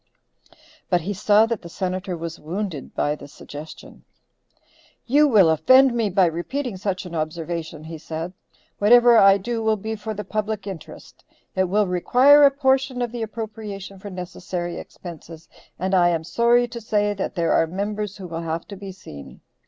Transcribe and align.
But 0.89 1.01
he 1.01 1.13
saw 1.13 1.45
that 1.45 1.61
the 1.61 1.69
Senator 1.69 2.17
was 2.17 2.39
wounded 2.39 2.95
by 2.95 3.13
the 3.13 3.27
suggestion. 3.27 4.03
"You 5.05 5.27
will 5.27 5.47
offend 5.47 5.93
me 5.93 6.09
by 6.09 6.25
repeating 6.25 6.75
such 6.75 7.05
an 7.05 7.13
observation," 7.13 7.83
he 7.83 7.99
said. 7.99 8.33
"Whatever 8.79 9.19
I 9.19 9.37
do 9.37 9.61
will 9.61 9.77
be 9.77 9.95
for 9.95 10.15
the 10.15 10.23
public 10.23 10.65
interest. 10.65 11.23
It 11.55 11.65
will 11.65 11.85
require 11.85 12.43
a 12.45 12.49
portion 12.49 12.99
of 13.03 13.11
the 13.11 13.21
appropriation 13.21 13.99
for 13.99 14.09
necessary 14.09 14.77
expenses, 14.79 15.47
and 15.77 15.93
I 15.93 16.09
am 16.09 16.23
sorry 16.23 16.67
to 16.69 16.81
say 16.81 17.13
that 17.13 17.35
there 17.35 17.51
are 17.53 17.67
members 17.67 18.17
who 18.17 18.25
will 18.25 18.41
have 18.41 18.67
to 18.69 18.75
be 18.75 18.91
seen. 18.91 19.41